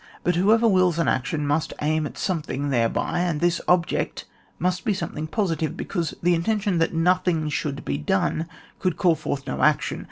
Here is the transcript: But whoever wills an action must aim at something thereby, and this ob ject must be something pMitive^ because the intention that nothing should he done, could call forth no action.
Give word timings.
But 0.23 0.35
whoever 0.35 0.67
wills 0.67 0.97
an 0.97 1.07
action 1.07 1.45
must 1.45 1.73
aim 1.79 2.07
at 2.07 2.17
something 2.17 2.71
thereby, 2.71 3.19
and 3.19 3.39
this 3.39 3.61
ob 3.67 3.85
ject 3.85 4.25
must 4.57 4.83
be 4.83 4.95
something 4.95 5.27
pMitive^ 5.27 5.77
because 5.77 6.15
the 6.23 6.33
intention 6.33 6.79
that 6.79 6.91
nothing 6.91 7.49
should 7.49 7.83
he 7.87 7.99
done, 7.99 8.47
could 8.79 8.97
call 8.97 9.13
forth 9.13 9.45
no 9.45 9.61
action. 9.61 9.99